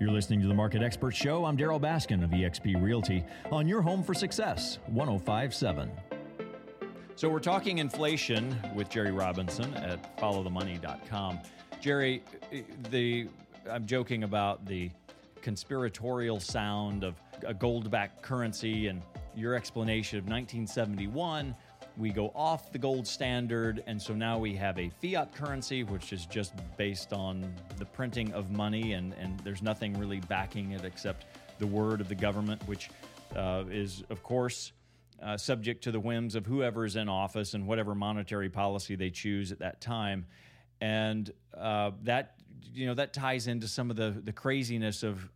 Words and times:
You're 0.00 0.10
listening 0.10 0.40
to 0.42 0.48
the 0.48 0.54
Market 0.54 0.82
Expert 0.82 1.12
Show. 1.12 1.44
I'm 1.44 1.56
Darryl 1.56 1.80
Baskin 1.80 2.24
of 2.24 2.30
eXp 2.30 2.82
Realty 2.82 3.24
on 3.52 3.68
your 3.68 3.80
home 3.80 4.02
for 4.02 4.12
success, 4.12 4.78
1057. 4.86 5.88
So, 7.14 7.28
we're 7.28 7.38
talking 7.38 7.78
inflation 7.78 8.58
with 8.74 8.90
Jerry 8.90 9.12
Robinson 9.12 9.72
at 9.74 10.18
followthemoney.com. 10.18 11.38
Jerry, 11.80 12.24
the 12.90 13.28
I'm 13.70 13.86
joking 13.86 14.24
about 14.24 14.66
the 14.66 14.90
conspiratorial 15.42 16.40
sound 16.40 17.04
of 17.04 17.14
a 17.46 17.54
gold 17.54 17.88
backed 17.88 18.20
currency 18.20 18.88
and 18.88 19.00
your 19.36 19.54
explanation 19.54 20.18
of 20.18 20.24
1971 20.24 21.54
we 21.96 22.10
go 22.10 22.32
off 22.34 22.72
the 22.72 22.78
gold 22.78 23.06
standard, 23.06 23.82
and 23.86 24.00
so 24.00 24.14
now 24.14 24.38
we 24.38 24.54
have 24.56 24.78
a 24.78 24.90
fiat 25.00 25.34
currency, 25.34 25.84
which 25.84 26.12
is 26.12 26.26
just 26.26 26.52
based 26.76 27.12
on 27.12 27.54
the 27.78 27.84
printing 27.84 28.32
of 28.32 28.50
money, 28.50 28.94
and, 28.94 29.14
and 29.14 29.38
there's 29.40 29.62
nothing 29.62 29.96
really 29.98 30.20
backing 30.20 30.72
it 30.72 30.84
except 30.84 31.26
the 31.58 31.66
word 31.66 32.00
of 32.00 32.08
the 32.08 32.14
government, 32.14 32.60
which 32.66 32.90
uh, 33.36 33.64
is, 33.70 34.02
of 34.10 34.22
course, 34.22 34.72
uh, 35.22 35.36
subject 35.36 35.84
to 35.84 35.92
the 35.92 36.00
whims 36.00 36.34
of 36.34 36.44
whoever 36.46 36.84
is 36.84 36.96
in 36.96 37.08
office 37.08 37.54
and 37.54 37.66
whatever 37.66 37.94
monetary 37.94 38.50
policy 38.50 38.96
they 38.96 39.10
choose 39.10 39.52
at 39.52 39.60
that 39.60 39.80
time. 39.80 40.26
And 40.80 41.30
uh, 41.56 41.92
that 42.02 42.34
you 42.74 42.86
know 42.86 42.94
that 42.94 43.12
ties 43.12 43.46
into 43.46 43.68
some 43.68 43.90
of 43.90 43.96
the 43.96 44.10
the 44.22 44.32
craziness 44.32 45.02
of 45.02 45.30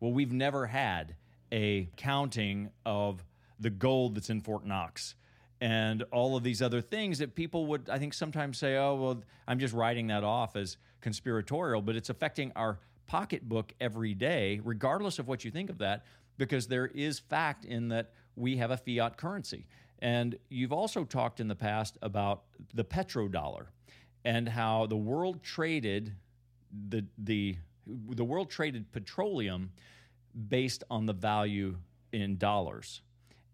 well, 0.00 0.12
we've 0.12 0.32
never 0.32 0.66
had 0.66 1.14
a 1.52 1.90
counting 1.96 2.70
of 2.86 3.22
the 3.60 3.70
gold 3.70 4.14
that's 4.14 4.30
in 4.30 4.40
Fort 4.40 4.64
Knox 4.66 5.14
and 5.60 6.02
all 6.10 6.36
of 6.36 6.42
these 6.42 6.62
other 6.62 6.80
things 6.80 7.18
that 7.18 7.34
people 7.34 7.66
would, 7.66 7.88
I 7.90 7.98
think, 7.98 8.14
sometimes 8.14 8.58
say, 8.58 8.76
oh, 8.76 8.94
well, 8.94 9.22
I'm 9.46 9.58
just 9.58 9.74
writing 9.74 10.06
that 10.06 10.24
off 10.24 10.56
as 10.56 10.78
conspiratorial, 11.00 11.82
but 11.82 11.96
it's 11.96 12.08
affecting 12.08 12.52
our 12.56 12.78
pocketbook 13.06 13.72
every 13.80 14.14
day, 14.14 14.60
regardless 14.64 15.18
of 15.18 15.28
what 15.28 15.44
you 15.44 15.50
think 15.50 15.68
of 15.68 15.78
that, 15.78 16.04
because 16.38 16.66
there 16.66 16.86
is 16.86 17.18
fact 17.18 17.64
in 17.64 17.88
that 17.88 18.12
we 18.36 18.56
have 18.56 18.70
a 18.70 18.76
fiat 18.76 19.16
currency. 19.16 19.66
And 19.98 20.38
you've 20.48 20.72
also 20.72 21.04
talked 21.04 21.40
in 21.40 21.48
the 21.48 21.54
past 21.54 21.98
about 22.00 22.44
the 22.72 22.84
petrodollar 22.84 23.66
and 24.24 24.48
how 24.48 24.86
the 24.86 24.96
world 24.96 25.42
traded 25.42 26.14
the 26.88 27.04
the 27.18 27.56
the 27.86 28.24
world 28.24 28.50
traded 28.50 28.90
petroleum 28.92 29.72
based 30.48 30.84
on 30.90 31.06
the 31.06 31.12
value 31.12 31.76
in 32.12 32.36
dollars. 32.36 33.02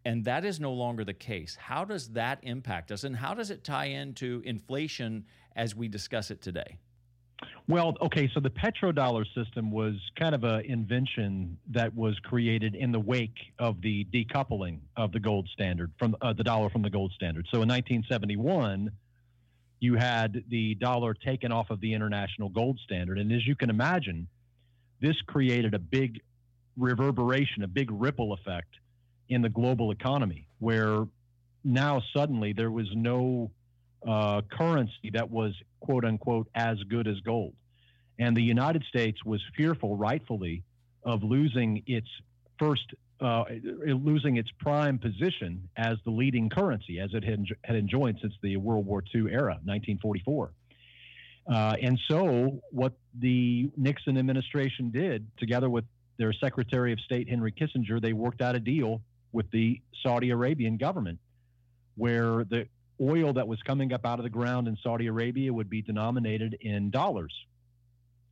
And 0.06 0.24
that 0.24 0.44
is 0.44 0.60
no 0.60 0.72
longer 0.72 1.04
the 1.04 1.12
case. 1.12 1.56
How 1.56 1.84
does 1.84 2.10
that 2.10 2.38
impact 2.44 2.92
us? 2.92 3.02
And 3.02 3.16
how 3.16 3.34
does 3.34 3.50
it 3.50 3.64
tie 3.64 3.86
into 3.86 4.40
inflation 4.44 5.24
as 5.56 5.74
we 5.74 5.88
discuss 5.88 6.30
it 6.30 6.40
today? 6.40 6.78
Well, 7.66 7.96
okay, 8.00 8.30
so 8.32 8.38
the 8.38 8.48
petrodollar 8.48 9.24
system 9.34 9.72
was 9.72 9.94
kind 10.16 10.32
of 10.32 10.44
an 10.44 10.60
invention 10.60 11.58
that 11.72 11.92
was 11.92 12.16
created 12.20 12.76
in 12.76 12.92
the 12.92 13.00
wake 13.00 13.36
of 13.58 13.82
the 13.82 14.06
decoupling 14.14 14.78
of 14.96 15.10
the 15.10 15.18
gold 15.18 15.48
standard 15.52 15.90
from 15.98 16.14
uh, 16.20 16.32
the 16.32 16.44
dollar 16.44 16.70
from 16.70 16.82
the 16.82 16.90
gold 16.90 17.10
standard. 17.16 17.48
So 17.50 17.62
in 17.62 17.68
1971, 17.68 18.92
you 19.80 19.96
had 19.96 20.44
the 20.48 20.76
dollar 20.76 21.14
taken 21.14 21.50
off 21.50 21.70
of 21.70 21.80
the 21.80 21.92
international 21.92 22.48
gold 22.48 22.78
standard. 22.84 23.18
And 23.18 23.32
as 23.32 23.44
you 23.44 23.56
can 23.56 23.70
imagine, 23.70 24.28
this 25.00 25.20
created 25.26 25.74
a 25.74 25.80
big 25.80 26.20
reverberation, 26.76 27.64
a 27.64 27.68
big 27.68 27.90
ripple 27.90 28.32
effect 28.32 28.76
in 29.28 29.42
the 29.42 29.48
global 29.48 29.90
economy, 29.90 30.46
where 30.58 31.06
now 31.64 32.02
suddenly 32.14 32.52
there 32.52 32.70
was 32.70 32.86
no 32.94 33.50
uh, 34.06 34.40
currency 34.50 35.10
that 35.12 35.30
was 35.30 35.52
quote 35.80 36.04
unquote 36.04 36.48
as 36.54 36.82
good 36.84 37.08
as 37.08 37.18
gold. 37.20 37.54
And 38.18 38.36
the 38.36 38.42
United 38.42 38.84
States 38.88 39.24
was 39.24 39.42
fearful, 39.56 39.96
rightfully, 39.96 40.62
of 41.02 41.22
losing 41.22 41.82
its 41.86 42.08
first, 42.58 42.94
uh, 43.20 43.44
losing 43.84 44.36
its 44.36 44.50
prime 44.58 44.98
position 44.98 45.68
as 45.76 45.96
the 46.04 46.10
leading 46.10 46.48
currency, 46.48 46.98
as 46.98 47.10
it 47.12 47.24
had, 47.24 47.44
had 47.64 47.76
enjoyed 47.76 48.18
since 48.20 48.34
the 48.42 48.56
World 48.56 48.86
War 48.86 49.02
II 49.14 49.30
era, 49.30 49.58
1944. 49.64 50.52
Uh, 51.48 51.76
and 51.80 51.98
so, 52.08 52.60
what 52.70 52.94
the 53.20 53.70
Nixon 53.76 54.18
administration 54.18 54.90
did, 54.90 55.26
together 55.36 55.70
with 55.70 55.84
their 56.18 56.32
Secretary 56.32 56.92
of 56.92 57.00
State 57.00 57.28
Henry 57.28 57.52
Kissinger, 57.52 58.00
they 58.00 58.12
worked 58.12 58.40
out 58.40 58.56
a 58.56 58.60
deal 58.60 59.02
with 59.36 59.50
the 59.50 59.82
Saudi 60.02 60.30
Arabian 60.30 60.78
government, 60.78 61.18
where 61.94 62.44
the 62.44 62.66
oil 62.98 63.34
that 63.34 63.46
was 63.46 63.60
coming 63.66 63.92
up 63.92 64.06
out 64.06 64.18
of 64.18 64.22
the 64.22 64.30
ground 64.30 64.66
in 64.66 64.78
Saudi 64.82 65.08
Arabia 65.08 65.52
would 65.52 65.68
be 65.68 65.82
denominated 65.82 66.56
in 66.62 66.90
dollars. 66.90 67.34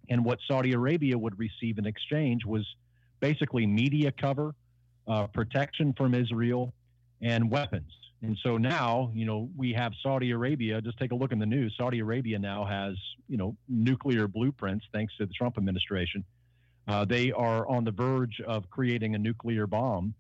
And 0.09 0.25
what 0.25 0.39
Saudi 0.49 0.73
Arabia 0.73 1.19
would 1.19 1.39
receive 1.39 1.77
in 1.77 1.85
exchange 1.87 2.47
was 2.47 2.67
basically 3.21 3.67
media 3.67 4.13
cover, 4.13 4.55
uh, 5.07 5.27
protection 5.27 5.93
from 5.93 6.15
Israel, 6.15 6.73
and 7.21 7.51
weapons. 7.51 7.93
And 8.23 8.39
so 8.43 8.57
now, 8.57 9.11
you 9.15 9.27
know, 9.27 9.51
we 9.55 9.75
have 9.75 9.93
Saudi 10.03 10.31
Arabia. 10.31 10.81
Just 10.81 10.97
take 10.99 11.13
a 11.13 11.15
look 11.15 11.33
in 11.33 11.39
the 11.39 11.45
news. 11.45 11.75
Saudi 11.77 11.99
Arabia 11.99 12.39
now 12.39 12.65
has, 12.65 12.95
you 13.29 13.37
know, 13.37 13.55
nuclear 13.69 14.27
blueprints 14.27 14.87
thanks 14.95 15.15
to 15.19 15.27
the 15.27 15.35
Trump 15.35 15.59
administration. 15.59 16.25
Uh, 16.89 17.05
they 17.05 17.31
are 17.33 17.69
on 17.69 17.85
the 17.85 17.91
verge 17.91 18.41
of 18.47 18.71
creating 18.71 19.15
a 19.15 19.19
nuclear 19.19 19.67
bomb 19.67 20.15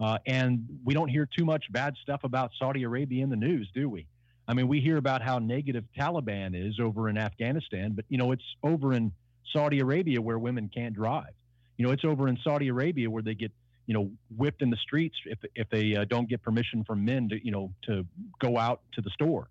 uh, 0.00 0.18
and 0.26 0.66
we 0.84 0.94
don't 0.94 1.08
hear 1.08 1.26
too 1.26 1.44
much 1.44 1.64
bad 1.70 1.94
stuff 2.02 2.24
about 2.24 2.50
Saudi 2.58 2.82
Arabia 2.82 3.22
in 3.22 3.30
the 3.30 3.36
news, 3.36 3.68
do 3.74 3.88
we? 3.88 4.06
I 4.46 4.54
mean, 4.54 4.68
we 4.68 4.80
hear 4.80 4.96
about 4.96 5.22
how 5.22 5.38
negative 5.38 5.84
Taliban 5.98 6.54
is 6.54 6.78
over 6.80 7.08
in 7.08 7.16
Afghanistan, 7.16 7.92
but 7.92 8.04
you 8.08 8.18
know, 8.18 8.32
it's 8.32 8.44
over 8.62 8.92
in 8.92 9.12
Saudi 9.52 9.80
Arabia 9.80 10.20
where 10.20 10.38
women 10.38 10.70
can't 10.72 10.94
drive. 10.94 11.32
You 11.76 11.86
know, 11.86 11.92
it's 11.92 12.04
over 12.04 12.28
in 12.28 12.38
Saudi 12.44 12.68
Arabia 12.68 13.08
where 13.08 13.22
they 13.22 13.34
get 13.34 13.52
you 13.86 13.94
know 13.94 14.10
whipped 14.36 14.62
in 14.62 14.70
the 14.70 14.76
streets 14.76 15.16
if 15.26 15.38
if 15.54 15.68
they 15.70 15.94
uh, 15.96 16.04
don't 16.04 16.28
get 16.28 16.42
permission 16.42 16.84
from 16.84 17.04
men 17.04 17.28
to 17.30 17.44
you 17.44 17.52
know 17.52 17.72
to 17.82 18.04
go 18.40 18.58
out 18.58 18.80
to 18.92 19.00
the 19.00 19.10
store. 19.10 19.48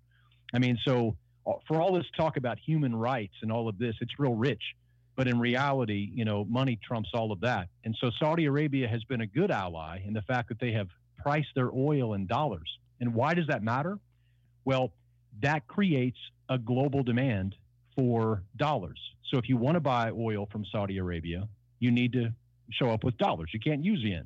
I 0.53 0.59
mean, 0.59 0.77
so 0.85 1.15
uh, 1.47 1.53
for 1.67 1.81
all 1.81 1.93
this 1.93 2.05
talk 2.15 2.37
about 2.37 2.59
human 2.59 2.95
rights 2.95 3.33
and 3.41 3.51
all 3.51 3.67
of 3.67 3.77
this, 3.77 3.95
it's 4.01 4.19
real 4.19 4.35
rich. 4.35 4.61
But 5.15 5.27
in 5.27 5.39
reality, 5.39 6.09
you 6.13 6.25
know, 6.25 6.43
money 6.45 6.79
trumps 6.83 7.09
all 7.13 7.31
of 7.31 7.39
that. 7.41 7.67
And 7.83 7.95
so 7.99 8.09
Saudi 8.19 8.45
Arabia 8.45 8.87
has 8.87 9.03
been 9.03 9.21
a 9.21 9.27
good 9.27 9.51
ally 9.51 9.99
in 10.05 10.13
the 10.13 10.23
fact 10.23 10.49
that 10.49 10.59
they 10.59 10.71
have 10.71 10.87
priced 11.17 11.53
their 11.55 11.71
oil 11.71 12.13
in 12.13 12.25
dollars. 12.25 12.79
And 12.99 13.13
why 13.13 13.33
does 13.33 13.47
that 13.47 13.63
matter? 13.63 13.99
Well, 14.65 14.93
that 15.41 15.67
creates 15.67 16.17
a 16.49 16.57
global 16.57 17.03
demand 17.03 17.55
for 17.95 18.43
dollars. 18.57 18.99
So 19.31 19.37
if 19.37 19.49
you 19.49 19.57
want 19.57 19.75
to 19.75 19.79
buy 19.79 20.11
oil 20.11 20.47
from 20.51 20.65
Saudi 20.71 20.97
Arabia, 20.97 21.47
you 21.79 21.91
need 21.91 22.13
to 22.13 22.33
show 22.71 22.89
up 22.89 23.03
with 23.03 23.17
dollars. 23.17 23.49
You 23.53 23.59
can't 23.59 23.83
use 23.83 24.01
yen. 24.03 24.25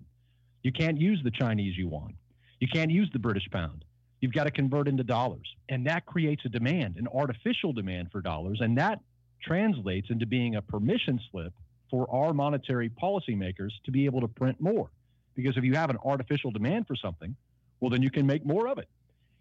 You 0.64 0.72
can't 0.72 1.00
use 1.00 1.20
the 1.24 1.32
Chinese 1.32 1.78
yuan. 1.78 2.14
You 2.60 2.68
can't 2.68 2.92
use 2.92 3.10
the 3.14 3.20
British 3.20 3.48
pound. 3.52 3.84
You've 4.20 4.34
got 4.34 4.46
to 4.46 4.52
convert 4.52 4.88
into 4.88 5.04
dollars. 5.04 5.48
And 5.70 5.86
that 5.86 6.06
creates 6.06 6.44
a 6.46 6.50
demand, 6.50 6.98
an 6.98 7.08
artificial 7.14 7.72
demand 7.72 8.10
for 8.12 8.22
dollars. 8.22 8.60
And 8.62 8.78
that 8.78 9.00
translates 9.42 10.10
into 10.10 10.26
being 10.26 10.56
a 10.56 10.62
permission 10.62 11.20
slip 11.32 11.54
for 11.90 12.10
our 12.14 12.34
monetary 12.34 12.90
policymakers 12.90 13.72
to 13.86 13.92
be 13.92 14.06
able 14.06 14.22
to 14.22 14.28
print 14.28 14.60
more. 14.60 14.90
Because 15.36 15.56
if 15.58 15.64
you 15.64 15.76
have 15.76 15.90
an 15.90 15.98
artificial 16.04 16.52
demand 16.52 16.88
for 16.88 16.96
something, 16.96 17.36
well, 17.80 17.90
then 17.90 18.02
you 18.02 18.10
can 18.10 18.26
make 18.26 18.46
more 18.46 18.68
of 18.68 18.78
it. 18.78 18.90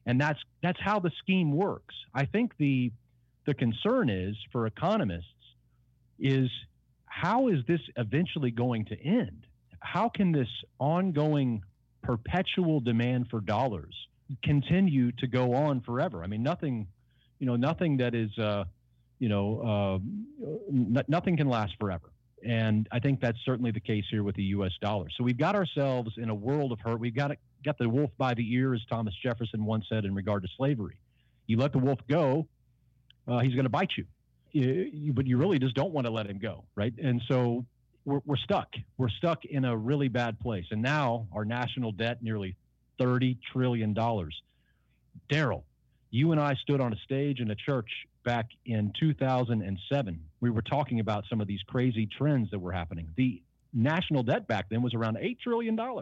And 0.04 0.20
that's 0.20 0.38
that's 0.62 0.78
how 0.80 1.00
the 1.00 1.10
scheme 1.18 1.52
works. 1.52 1.94
I 2.14 2.26
think 2.26 2.52
the 2.58 2.92
the 3.46 3.54
concern 3.54 4.08
is 4.08 4.36
for 4.52 4.66
economists 4.66 5.24
is 6.18 6.50
how 7.06 7.48
is 7.48 7.58
this 7.66 7.80
eventually 7.96 8.50
going 8.50 8.84
to 8.86 9.00
end? 9.02 9.46
How 9.80 10.08
can 10.08 10.32
this 10.32 10.48
ongoing 10.78 11.62
perpetual 12.02 12.80
demand 12.80 13.28
for 13.30 13.40
dollars 13.40 13.94
continue 14.42 15.12
to 15.12 15.26
go 15.26 15.54
on 15.54 15.80
forever? 15.80 16.22
I 16.22 16.26
mean, 16.26 16.42
nothing, 16.42 16.88
you 17.38 17.46
know, 17.46 17.56
nothing 17.56 17.96
that 17.98 18.14
is 18.14 18.36
uh, 18.38 18.64
you 19.18 19.28
know, 19.28 19.60
uh, 19.60 20.46
n- 20.68 21.04
nothing 21.08 21.36
can 21.36 21.48
last 21.48 21.74
forever. 21.80 22.12
And 22.44 22.86
I 22.92 22.98
think 23.00 23.20
that's 23.20 23.38
certainly 23.44 23.70
the 23.70 23.80
case 23.80 24.04
here 24.10 24.22
with 24.22 24.36
the 24.36 24.42
U.S. 24.44 24.72
dollar. 24.80 25.08
So 25.16 25.24
we've 25.24 25.38
got 25.38 25.54
ourselves 25.54 26.12
in 26.16 26.28
a 26.28 26.34
world 26.34 26.70
of 26.70 26.80
hurt. 26.80 27.00
We've 27.00 27.14
got 27.14 27.32
got 27.64 27.78
the 27.78 27.88
wolf 27.88 28.10
by 28.18 28.34
the 28.34 28.54
ear, 28.54 28.74
as 28.74 28.80
Thomas 28.88 29.14
Jefferson 29.22 29.64
once 29.64 29.86
said 29.88 30.04
in 30.04 30.14
regard 30.14 30.42
to 30.42 30.48
slavery. 30.56 30.98
You 31.46 31.56
let 31.58 31.72
the 31.72 31.78
wolf 31.78 31.98
go, 32.08 32.46
uh, 33.26 33.38
he's 33.40 33.54
going 33.54 33.64
to 33.64 33.70
bite 33.70 33.92
you. 33.96 34.04
You, 34.52 34.90
you. 34.92 35.12
But 35.12 35.26
you 35.26 35.36
really 35.38 35.58
just 35.58 35.74
don't 35.74 35.92
want 35.92 36.06
to 36.06 36.12
let 36.12 36.26
him 36.26 36.38
go, 36.38 36.64
right? 36.74 36.92
And 37.02 37.22
so 37.28 37.64
we're, 38.04 38.20
we're 38.24 38.36
stuck. 38.36 38.68
We're 38.96 39.10
stuck 39.10 39.44
in 39.44 39.64
a 39.64 39.76
really 39.76 40.08
bad 40.08 40.38
place. 40.38 40.66
And 40.70 40.80
now 40.80 41.26
our 41.34 41.44
national 41.44 41.92
debt 41.92 42.22
nearly 42.22 42.56
$30 43.00 43.38
trillion. 43.52 43.94
Darryl, 43.94 45.62
you 46.10 46.32
and 46.32 46.40
I 46.40 46.54
stood 46.54 46.80
on 46.80 46.92
a 46.92 46.96
stage 46.96 47.40
in 47.40 47.50
a 47.50 47.54
church 47.54 47.90
back 48.26 48.48
in 48.66 48.92
2007. 48.98 50.20
We 50.40 50.50
were 50.50 50.60
talking 50.60 51.00
about 51.00 51.24
some 51.30 51.40
of 51.40 51.46
these 51.46 51.60
crazy 51.66 52.06
trends 52.18 52.50
that 52.50 52.58
were 52.58 52.72
happening. 52.72 53.08
The 53.16 53.40
national 53.72 54.24
debt 54.24 54.48
back 54.48 54.68
then 54.68 54.82
was 54.82 54.92
around 54.92 55.16
$8 55.16 55.38
trillion. 55.40 55.78
I 55.78 55.94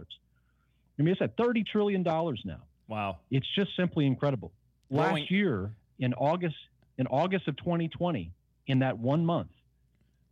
mean, 0.99 1.09
it's 1.09 1.21
at 1.21 1.37
$30 1.37 1.65
trillion 1.67 2.03
now. 2.03 2.63
Wow. 2.89 3.19
It's 3.31 3.47
just 3.55 3.77
simply 3.77 4.07
incredible. 4.07 4.53
Last 4.91 5.31
year, 5.31 5.71
in 5.99 6.15
August, 6.15 6.57
in 6.99 7.07
August 7.07 7.47
of 7.47 7.57
2020, 7.59 8.33
in 8.67 8.79
that 8.79 8.99
one 8.99 9.25
month, 9.25 9.51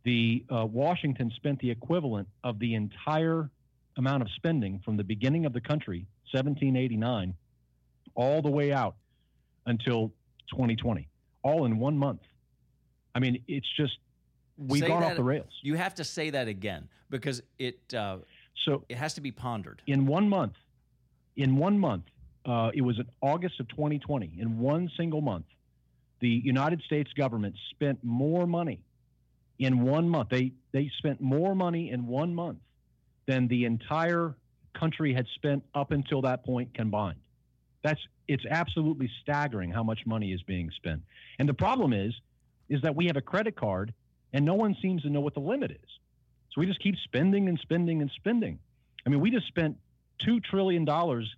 the 0.03 0.43
uh, 0.49 0.65
Washington 0.65 1.31
spent 1.35 1.59
the 1.59 1.69
equivalent 1.69 2.27
of 2.43 2.59
the 2.59 2.73
entire 2.73 3.49
amount 3.97 4.23
of 4.23 4.29
spending 4.35 4.81
from 4.83 4.97
the 4.97 5.03
beginning 5.03 5.45
of 5.45 5.53
the 5.53 5.61
country, 5.61 6.07
1789, 6.31 7.35
all 8.15 8.41
the 8.41 8.49
way 8.49 8.71
out 8.71 8.95
until 9.65 10.11
2020, 10.51 11.07
all 11.43 11.65
in 11.65 11.77
one 11.77 11.97
month. 11.97 12.21
I 13.13 13.19
mean, 13.19 13.43
it's 13.47 13.67
just 13.77 13.97
we've 14.57 14.81
Say 14.81 14.87
gone 14.87 15.01
that- 15.01 15.11
off 15.11 15.17
the 15.17 15.23
rails. 15.23 15.51
You 15.61 15.75
have 15.75 15.93
to 15.95 16.03
say 16.03 16.31
that 16.31 16.47
again 16.47 16.87
because 17.09 17.43
it 17.59 17.79
uh, 17.93 18.17
So 18.65 18.83
it 18.89 18.97
has 18.97 19.13
to 19.15 19.21
be 19.21 19.31
pondered. 19.31 19.81
in 19.87 20.05
one 20.07 20.27
month, 20.27 20.53
in 21.35 21.57
one 21.57 21.77
month, 21.77 22.05
uh, 22.45 22.71
it 22.73 22.81
was 22.81 22.97
in 22.99 23.05
August 23.21 23.59
of 23.59 23.67
2020. 23.69 24.31
In 24.39 24.57
one 24.59 24.89
single 24.97 25.21
month, 25.21 25.45
the 26.19 26.29
United 26.29 26.81
States 26.83 27.11
government 27.13 27.55
spent 27.71 28.03
more 28.03 28.47
money 28.47 28.79
in 29.59 29.81
one 29.81 30.09
month. 30.09 30.29
They 30.29 30.53
they 30.71 30.89
spent 30.97 31.21
more 31.21 31.53
money 31.55 31.91
in 31.91 32.07
one 32.07 32.33
month 32.33 32.59
than 33.27 33.47
the 33.47 33.65
entire 33.65 34.35
country 34.73 35.13
had 35.13 35.27
spent 35.35 35.63
up 35.75 35.91
until 35.91 36.21
that 36.23 36.43
point 36.43 36.73
combined. 36.73 37.19
That's 37.83 37.99
it's 38.27 38.45
absolutely 38.49 39.09
staggering 39.21 39.69
how 39.71 39.83
much 39.83 40.05
money 40.05 40.31
is 40.31 40.41
being 40.43 40.71
spent. 40.71 41.01
And 41.39 41.47
the 41.47 41.53
problem 41.53 41.91
is, 41.93 42.13
is 42.69 42.81
that 42.81 42.95
we 42.95 43.05
have 43.07 43.17
a 43.17 43.21
credit 43.21 43.55
card 43.55 43.93
and 44.31 44.45
no 44.45 44.55
one 44.55 44.75
seems 44.81 45.01
to 45.03 45.09
know 45.09 45.19
what 45.19 45.33
the 45.33 45.41
limit 45.41 45.71
is. 45.71 45.89
So 46.51 46.61
we 46.61 46.65
just 46.65 46.79
keep 46.81 46.95
spending 47.03 47.49
and 47.49 47.59
spending 47.59 48.01
and 48.01 48.09
spending. 48.15 48.59
I 49.05 49.09
mean, 49.09 49.19
we 49.19 49.29
just 49.29 49.47
spent 49.47 49.77
two 50.19 50.39
trillion 50.39 50.85
dollars 50.85 51.29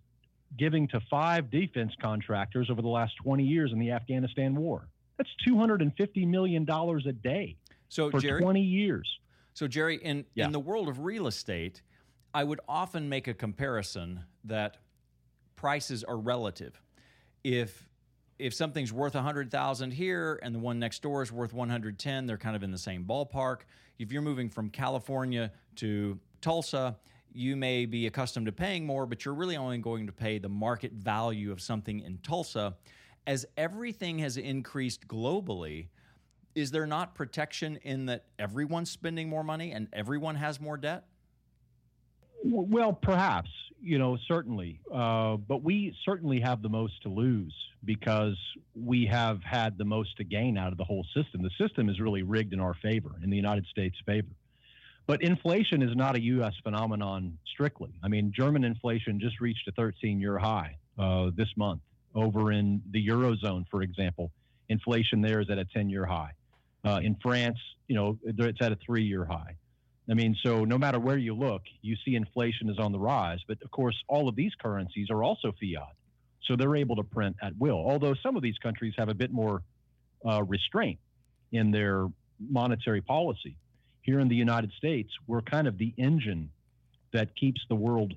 giving 0.57 0.88
to 0.89 1.00
five 1.09 1.50
defense 1.50 1.94
contractors 2.01 2.69
over 2.69 2.81
the 2.81 2.88
last 2.88 3.15
20 3.24 3.44
years 3.44 3.71
in 3.74 3.80
the 3.80 3.91
Afghanistan 3.91 4.56
war. 4.56 4.88
That's 5.18 5.30
250 5.45 6.25
million 6.25 6.63
dollars 6.65 7.06
a 7.07 7.12
day 7.13 7.57
So 7.89 8.12
for 8.12 8.19
Jerry, 8.19 8.41
20 8.41 8.62
years. 8.62 9.19
So, 9.53 9.68
Jerry, 9.68 9.95
in, 9.98 10.25
Yeah. 10.36 10.45
in 10.45 10.51
the 10.51 10.59
world 10.59 10.88
of 10.89 11.00
real 11.00 11.27
estate, 11.27 11.81
I 12.33 12.44
would 12.44 12.59
often 12.68 13.07
make 13.09 13.27
a 13.27 13.33
comparison 13.33 14.25
that 14.44 14.77
prices 15.55 16.03
are 16.03 16.17
relative. 16.17 16.81
If 17.43 17.87
if 18.37 18.53
something's 18.53 18.91
worth 18.91 19.15
100,000 19.15 19.91
here 19.91 20.39
and 20.43 20.53
the 20.53 20.59
one 20.59 20.77
next 20.77 21.01
door 21.01 21.21
is 21.21 21.31
worth 21.31 21.53
110, 21.53 22.25
they're 22.25 22.37
kind 22.37 22.55
of 22.55 22.63
in 22.63 22.71
the 22.71 22.77
same 22.77 23.05
ballpark. 23.05 23.61
If 23.97 24.11
you're 24.11 24.21
moving 24.21 24.49
from 24.49 24.69
California 24.69 25.53
to 25.77 26.19
Tulsa, 26.41 26.97
you 27.31 27.55
may 27.55 27.85
be 27.85 28.07
accustomed 28.07 28.45
to 28.47 28.51
paying 28.51 28.85
more, 28.85 29.05
but 29.05 29.23
you're 29.23 29.33
really 29.33 29.55
only 29.55 29.77
going 29.77 30.07
to 30.07 30.11
pay 30.11 30.37
the 30.37 30.49
market 30.49 30.91
value 30.93 31.51
of 31.51 31.61
something 31.61 32.01
in 32.01 32.17
Tulsa. 32.19 32.75
As 33.25 33.45
everything 33.57 34.19
has 34.19 34.37
increased 34.37 35.07
globally, 35.07 35.87
is 36.55 36.71
there 36.71 36.85
not 36.87 37.15
protection 37.15 37.77
in 37.83 38.05
that 38.07 38.25
everyone's 38.39 38.91
spending 38.91 39.29
more 39.29 39.43
money 39.43 39.71
and 39.71 39.87
everyone 39.93 40.35
has 40.35 40.59
more 40.59 40.77
debt? 40.77 41.05
Well, 42.43 42.93
perhaps, 42.93 43.49
you 43.85 43.99
know, 43.99 44.17
certainly. 44.27 44.79
Uh, 44.91 45.37
but 45.37 45.63
we 45.63 45.95
certainly 46.03 46.39
have 46.39 46.61
the 46.63 46.69
most 46.69 47.03
to 47.03 47.09
lose 47.09 47.53
because 47.83 48.35
we 48.75 49.05
have 49.05 49.43
had 49.43 49.77
the 49.77 49.85
most 49.85 50.17
to 50.17 50.23
gain 50.23 50.57
out 50.57 50.71
of 50.71 50.77
the 50.77 50.83
whole 50.83 51.05
system. 51.13 51.43
The 51.43 51.51
system 51.57 51.87
is 51.87 51.99
really 51.99 52.23
rigged 52.23 52.51
in 52.51 52.59
our 52.59 52.73
favor, 52.73 53.11
in 53.23 53.29
the 53.29 53.35
United 53.35 53.65
States' 53.67 53.95
favor. 54.03 54.27
But 55.05 55.21
inflation 55.21 55.83
is 55.83 55.95
not 55.95 56.15
a 56.15 56.21
U.S. 56.21 56.53
phenomenon 56.63 57.37
strictly. 57.53 57.91
I 58.03 58.07
mean, 58.07 58.33
German 58.35 58.63
inflation 58.63 59.19
just 59.19 59.39
reached 59.39 59.67
a 59.67 59.71
13 59.73 60.19
year 60.19 60.39
high 60.39 60.77
uh, 60.97 61.29
this 61.35 61.49
month. 61.55 61.81
Over 62.15 62.51
in 62.53 62.81
the 62.91 63.07
Eurozone, 63.07 63.65
for 63.69 63.83
example, 63.83 64.31
inflation 64.69 65.21
there 65.21 65.41
is 65.41 65.49
at 65.49 65.59
a 65.59 65.65
10 65.65 65.89
year 65.89 66.05
high. 66.05 66.31
Uh, 66.83 67.01
in 67.03 67.15
France, 67.21 67.57
you 67.88 67.95
know, 67.95 68.17
it's 68.23 68.61
at 68.61 68.71
a 68.71 68.77
three 68.77 69.03
year 69.03 69.25
high. 69.25 69.55
I 70.09 70.13
mean, 70.13 70.35
so 70.43 70.65
no 70.65 70.77
matter 70.77 70.99
where 70.99 71.17
you 71.17 71.33
look, 71.33 71.63
you 71.81 71.95
see 72.05 72.15
inflation 72.15 72.69
is 72.69 72.77
on 72.77 72.91
the 72.91 72.99
rise. 72.99 73.39
But 73.47 73.57
of 73.63 73.71
course, 73.71 73.95
all 74.07 74.27
of 74.27 74.35
these 74.35 74.53
currencies 74.61 75.09
are 75.09 75.23
also 75.23 75.51
fiat. 75.59 75.95
So 76.43 76.55
they're 76.55 76.75
able 76.75 76.95
to 76.97 77.03
print 77.03 77.35
at 77.41 77.57
will. 77.57 77.77
Although 77.77 78.13
some 78.21 78.35
of 78.35 78.43
these 78.43 78.57
countries 78.59 78.93
have 78.97 79.09
a 79.09 79.15
bit 79.15 79.31
more 79.31 79.63
uh, 80.27 80.43
restraint 80.43 80.99
in 81.51 81.71
their 81.71 82.07
monetary 82.39 83.01
policy. 83.01 83.57
Here 84.01 84.19
in 84.19 84.27
the 84.27 84.35
United 84.35 84.71
States, 84.77 85.09
we're 85.25 85.41
kind 85.41 85.67
of 85.67 85.77
the 85.79 85.93
engine 85.97 86.49
that 87.11 87.35
keeps 87.35 87.61
the 87.69 87.75
world 87.75 88.13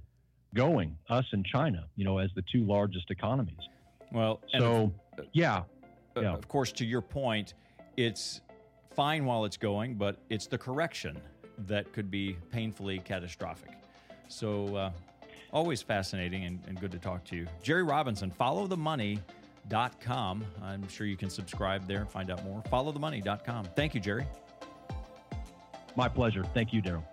going, 0.55 0.97
us 1.09 1.25
and 1.33 1.45
China, 1.47 1.87
you 1.97 2.05
know, 2.05 2.19
as 2.19 2.31
the 2.35 2.45
two 2.53 2.65
largest 2.65 3.11
economies. 3.11 3.57
Well, 4.13 4.41
So, 4.59 4.93
yeah, 5.33 5.63
of, 6.17 6.23
yeah. 6.23 6.35
of 6.35 6.49
course, 6.49 6.73
to 6.73 6.85
your 6.85 7.01
point, 7.01 7.55
it's 7.97 8.43
fine 8.95 9.25
while 9.25 9.45
it's 9.45 9.57
going, 9.57 9.95
but 9.95 10.17
it's 10.29 10.47
the 10.47 10.59
correction 10.59 11.19
that 11.69 11.93
could 11.93 12.11
be 12.11 12.37
painfully 12.51 12.99
catastrophic. 12.99 13.71
So, 14.29 14.77
uh, 14.77 14.91
always 15.53 15.83
fascinating 15.83 16.45
and, 16.45 16.61
and 16.67 16.81
good 16.81 16.93
to 16.93 16.99
talk 16.99 17.25
to 17.25 17.37
you. 17.37 17.47
Jerry 17.63 17.83
Robinson, 17.83 18.33
followthemoney.com. 18.39 20.45
I'm 20.63 20.89
sure 20.89 21.07
you 21.07 21.17
can 21.17 21.31
subscribe 21.31 21.87
there 21.87 22.01
and 22.01 22.11
find 22.11 22.31
out 22.31 22.45
more. 22.45 22.63
Followthemoney.com. 22.71 23.67
Thank 23.77 23.95
you, 23.95 24.01
Jerry. 24.01 24.27
my 25.97 26.09
pleasure. 26.09 26.45
Thank 26.55 26.73
you, 26.73 26.83
Darryl. 26.83 27.05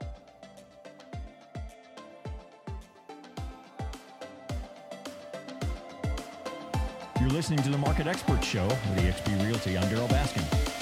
You're 7.20 7.30
listening 7.30 7.62
to 7.64 7.70
the 7.70 7.78
Market 7.78 8.08
Expert 8.08 8.44
Show 8.44 8.68
with 8.68 9.00
eXp 9.00 9.44
Realty. 9.44 9.78
I'm 9.78 9.88
Darryl 9.90 10.08
Baskin. 10.10 10.75